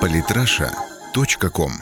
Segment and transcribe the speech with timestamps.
[0.00, 1.72] Политраша.ком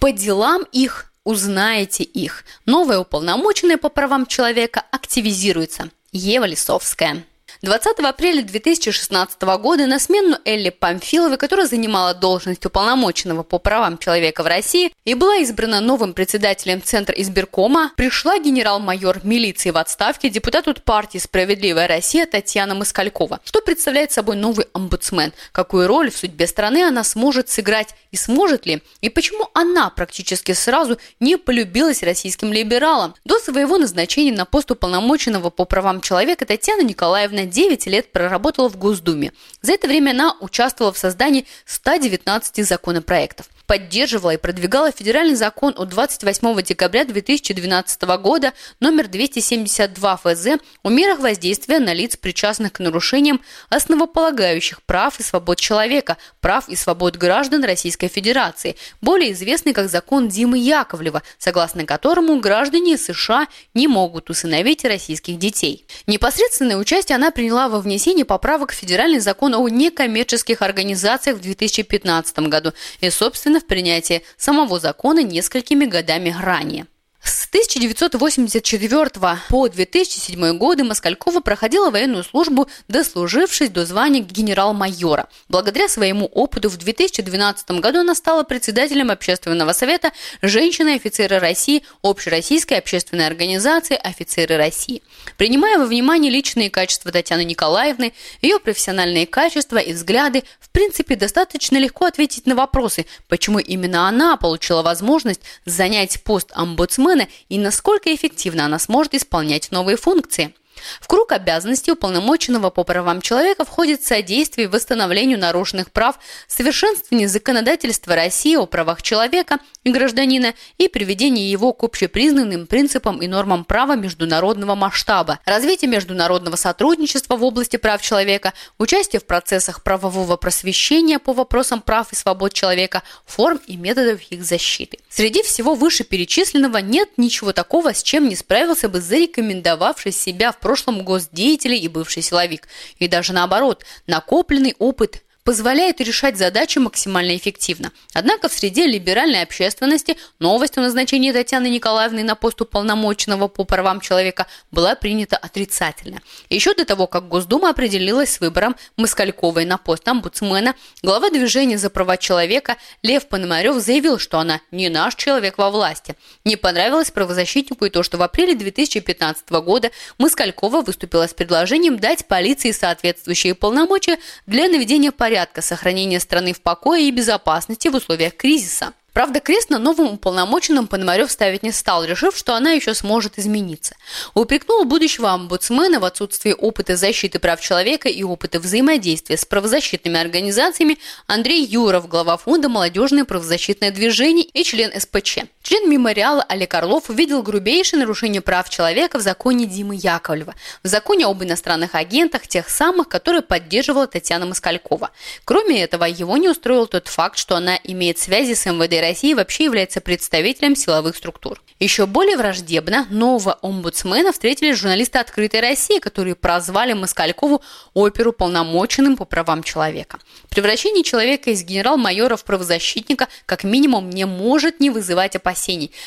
[0.00, 2.44] По делам их узнаете их.
[2.66, 5.90] Новая уполномоченная по правам человека активизируется.
[6.12, 7.24] Ева Лисовская.
[7.60, 14.44] 20 апреля 2016 года на смену Элли Памфиловой, которая занимала должность уполномоченного по правам человека
[14.44, 20.72] в России и была избрана новым председателем Центра избиркома, пришла генерал-майор милиции в отставке депутату
[20.84, 23.40] партии «Справедливая Россия» Татьяна Москалькова.
[23.42, 25.32] Что представляет собой новый омбудсмен?
[25.50, 28.82] Какую роль в судьбе страны она сможет сыграть и сможет ли?
[29.00, 33.16] И почему она практически сразу не полюбилась российским либералам?
[33.24, 38.76] До своего назначения на пост уполномоченного по правам человека Татьяна Николаевна 9 лет проработала в
[38.76, 39.32] Госдуме.
[39.62, 45.90] За это время она участвовала в создании 119 законопроектов поддерживала и продвигала федеральный закон от
[45.90, 50.46] 28 декабря 2012 года номер 272 ФЗ
[50.82, 56.76] о мерах воздействия на лиц, причастных к нарушениям основополагающих прав и свобод человека, прав и
[56.76, 63.86] свобод граждан Российской Федерации, более известный как закон Димы Яковлева, согласно которому граждане США не
[63.86, 65.86] могут усыновить российских детей.
[66.06, 72.38] Непосредственное участие она приняла во внесении поправок в федеральный закон о некоммерческих организациях в 2015
[72.38, 76.86] году и, собственно, в принятии самого закона несколькими годами ранее.
[77.22, 85.28] С 1984 по 2007 годы Москалькова проходила военную службу, дослужившись до звания генерал-майора.
[85.48, 93.26] Благодаря своему опыту в 2012 году она стала председателем Общественного совета «Женщины-офицеры России» Общероссийской общественной
[93.26, 95.02] организации «Офицеры России».
[95.38, 101.78] Принимая во внимание личные качества Татьяны Николаевны, ее профессиональные качества и взгляды, в принципе, достаточно
[101.78, 108.64] легко ответить на вопросы, почему именно она получила возможность занять пост омбудсмена и насколько эффективно
[108.64, 110.54] она сможет исполнять новые функции.
[111.00, 118.56] В круг обязанностей уполномоченного по правам человека входит содействие восстановлению нарушенных прав, совершенствование законодательства России
[118.56, 124.74] о правах человека и гражданина и приведение его к общепризнанным принципам и нормам права международного
[124.74, 131.80] масштаба, развитие международного сотрудничества в области прав человека, участие в процессах правового просвещения по вопросам
[131.80, 134.98] прав и свобод человека, форм и методов их защиты.
[135.08, 141.02] Среди всего вышеперечисленного нет ничего такого, с чем не справился бы зарекомендовавший себя в прошлом
[141.02, 142.68] госдеятель и бывший силовик.
[142.98, 147.90] И даже наоборот, накопленный опыт позволяет решать задачи максимально эффективно.
[148.12, 154.02] Однако в среде либеральной общественности новость о назначении Татьяны Николаевны на пост уполномоченного по правам
[154.02, 156.20] человека была принята отрицательно.
[156.50, 161.88] Еще до того, как Госдума определилась с выбором Москальковой на пост омбудсмена, глава движения за
[161.88, 166.14] права человека Лев Пономарев заявил, что она не наш человек во власти.
[166.44, 172.26] Не понравилось правозащитнику и то, что в апреле 2015 года Москалькова выступила с предложением дать
[172.26, 178.34] полиции соответствующие полномочия для наведения порядка порядка сохранения страны в покое и безопасности в условиях
[178.34, 178.92] кризиса.
[179.12, 183.94] Правда, крест на новом уполномоченном Пономарев ставить не стал, решив, что она еще сможет измениться.
[184.34, 190.98] Упрекнул будущего омбудсмена в отсутствии опыта защиты прав человека и опыта взаимодействия с правозащитными организациями
[191.28, 195.38] Андрей Юров, глава фонда «Молодежное правозащитное движение» и член СПЧ.
[195.68, 201.26] Член мемориала Олег Орлов увидел грубейшее нарушение прав человека в законе Димы Яковлева, в законе
[201.26, 205.10] об иностранных агентах, тех самых, которые поддерживала Татьяна Москалькова.
[205.44, 209.64] Кроме этого, его не устроил тот факт, что она имеет связи с МВД России вообще
[209.64, 211.60] является представителем силовых структур.
[211.80, 217.62] Еще более враждебно нового омбудсмена встретили журналисты «Открытой России», которые прозвали Москалькову
[217.92, 220.18] оперу полномоченным по правам человека.
[220.48, 225.57] Превращение человека из генерал-майора в правозащитника как минимум не может не вызывать опасений,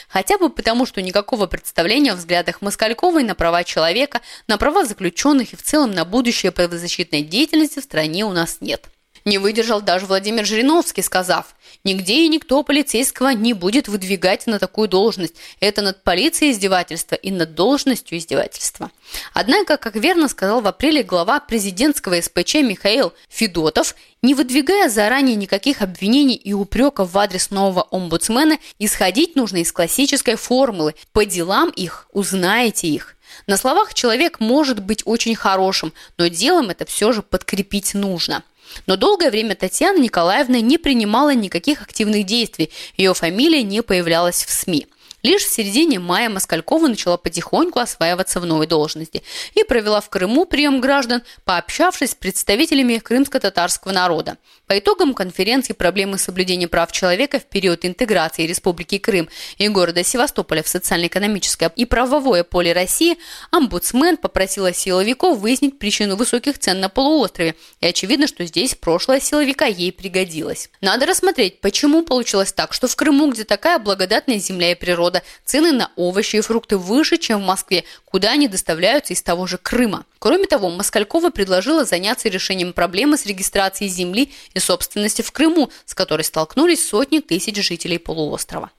[0.08, 5.54] хотя бы потому, что никакого представления о взглядах Москальковой на права человека, на права заключенных
[5.54, 8.90] и в целом на будущее правозащитной деятельности в стране у нас нет.
[9.24, 14.88] Не выдержал даже Владимир Жириновский, сказав, «Нигде и никто полицейского не будет выдвигать на такую
[14.88, 15.36] должность.
[15.60, 18.92] Это над полицией издевательство и над должностью издевательство».
[19.34, 25.82] Однако, как верно сказал в апреле глава президентского СПЧ Михаил Федотов, не выдвигая заранее никаких
[25.82, 32.08] обвинений и упреков в адрес нового омбудсмена, исходить нужно из классической формулы «по делам их
[32.12, 33.16] узнаете их».
[33.48, 38.44] На словах человек может быть очень хорошим, но делом это все же подкрепить нужно–
[38.88, 44.50] но долгое время Татьяна Николаевна не принимала никаких активных действий, ее фамилия не появлялась в
[44.52, 44.88] СМИ.
[45.24, 49.22] Лишь в середине мая Москалькова начала потихоньку осваиваться в новой должности
[49.54, 54.38] и провела в Крыму прием граждан, пообщавшись с представителями крымско-татарского народа.
[54.66, 60.64] По итогам конференции проблемы соблюдения прав человека в период интеграции Республики Крым и города Севастополя
[60.64, 63.18] в социально-экономическое и правовое поле России,
[63.52, 69.66] омбудсмен попросила силовиков выяснить причину высоких цен на полуострове, и очевидно, что здесь прошлое силовика
[69.66, 70.70] ей пригодилось.
[70.82, 75.11] Надо рассмотреть, почему получилось так, что в Крыму, где такая благодатная земля и природа,
[75.46, 79.58] цены на овощи и фрукты выше, чем в Москве, куда они доставляются из того же
[79.58, 80.06] Крыма.
[80.20, 85.94] Кроме того, Москалькова предложила заняться решением проблемы с регистрацией земли и собственности в Крыму, с
[85.94, 88.72] которой столкнулись сотни тысяч жителей полуострова.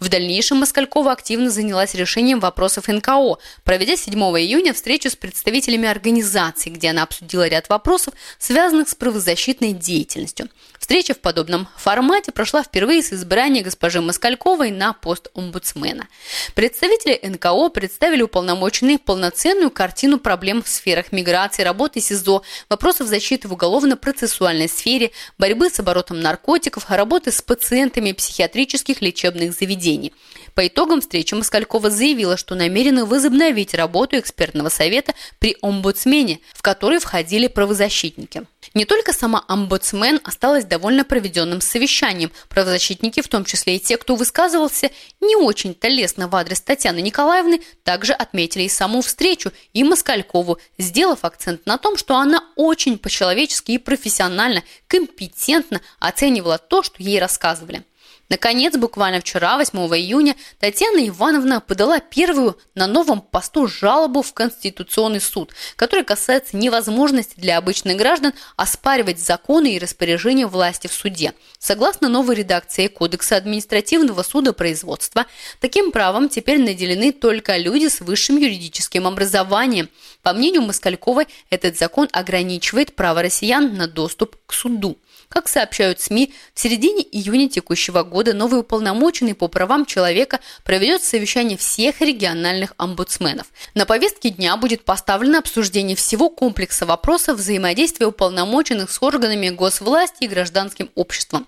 [0.00, 6.72] В дальнейшем Москалькова активно занялась решением вопросов НКО, проведя 7 июня встречу с представителями организаций,
[6.72, 10.48] где она обсудила ряд вопросов, связанных с правозащитной деятельностью.
[10.78, 16.08] Встреча в подобном формате прошла впервые с избрания госпожи Москальковой на пост омбудсмена.
[16.54, 23.52] Представители НКО представили уполномоченные полноценную картину проблем в сферах миграции, работы СИЗО, вопросов защиты в
[23.52, 30.12] уголовно-процессуальной сфере, борьбы с оборотом наркотиков, работы с пациентами психиатрических лечебных заведений.
[30.54, 36.98] По итогам встречи Москалькова заявила, что намерена возобновить работу экспертного совета при омбудсмене, в который
[36.98, 38.42] входили правозащитники.
[38.74, 42.32] Не только сама омбудсмен осталась довольно проведенным совещанием.
[42.48, 44.90] Правозащитники, в том числе и те, кто высказывался
[45.20, 51.24] не очень-то лестно в адрес Татьяны Николаевны, также отметили и саму встречу, и Москалькову, сделав
[51.24, 57.84] акцент на том, что она очень по-человечески и профессионально, компетентно оценивала то, что ей рассказывали.
[58.28, 65.20] Наконец, буквально вчера, 8 июня, Татьяна Ивановна подала первую на новом посту жалобу в Конституционный
[65.20, 71.32] суд, которая касается невозможности для обычных граждан оспаривать законы и распоряжения власти в суде.
[71.58, 75.24] Согласно новой редакции Кодекса административного судопроизводства,
[75.60, 79.88] таким правом теперь наделены только люди с высшим юридическим образованием.
[80.22, 84.98] По мнению Москальковой, этот закон ограничивает право россиян на доступ к суду.
[85.28, 91.56] Как сообщают СМИ, в середине июня текущего года новый уполномоченный по правам человека проведет совещание
[91.56, 93.46] всех региональных омбудсменов.
[93.74, 100.28] На повестке дня будет поставлено обсуждение всего комплекса вопросов взаимодействия уполномоченных с органами госвласти и
[100.28, 101.46] гражданским обществом.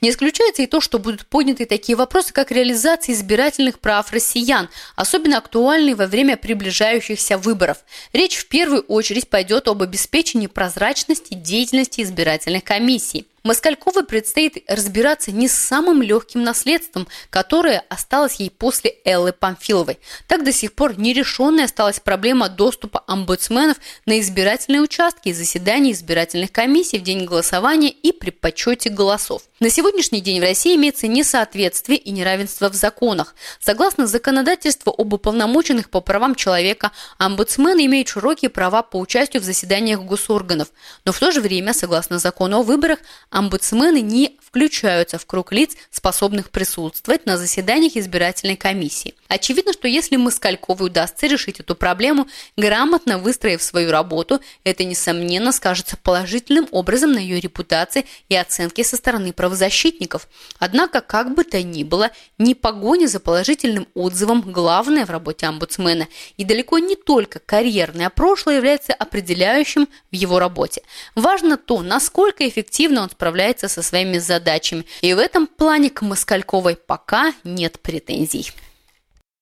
[0.00, 5.38] Не исключается и то, что будут подняты такие вопросы, как реализация избирательных прав россиян, особенно
[5.38, 7.78] актуальные во время приближающихся выборов.
[8.12, 13.26] Речь в первую очередь пойдет об обеспечении прозрачности деятельности избирательных комиссий.
[13.44, 19.98] Москальковой предстоит разбираться не с самым легким наследством, которое осталось ей после Эллы Памфиловой.
[20.26, 23.76] Так до сих пор нерешенной осталась проблема доступа омбудсменов
[24.06, 29.42] на избирательные участки и заседания избирательных комиссий в день голосования и при подсчете голосов.
[29.60, 33.34] На сегодняшний день в России имеется несоответствие и неравенство в законах.
[33.60, 40.00] Согласно законодательству об уполномоченных по правам человека, омбудсмены имеют широкие права по участию в заседаниях
[40.00, 40.68] госорганов.
[41.04, 43.00] Но в то же время, согласно закону о выборах,
[43.34, 49.14] омбудсмены не включаются в круг лиц, способных присутствовать на заседаниях избирательной комиссии.
[49.26, 55.96] Очевидно, что если Москальковой удастся решить эту проблему, грамотно выстроив свою работу, это, несомненно, скажется
[55.96, 60.28] положительным образом на ее репутации и оценке со стороны правозащитников.
[60.60, 66.06] Однако, как бы то ни было, не погоня за положительным отзывом главное в работе омбудсмена.
[66.36, 70.82] И далеко не только карьерное прошлое является определяющим в его работе.
[71.16, 74.84] Важно то, насколько эффективно он справляется со своими задачами.
[75.00, 78.52] И в этом плане к Москальковой пока нет претензий.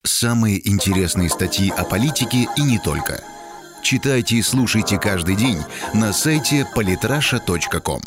[0.04, 3.24] Самые интересные статьи о политике и не только.
[3.82, 5.58] Читайте и слушайте каждый день
[5.94, 8.02] на сайте polytrasha.com.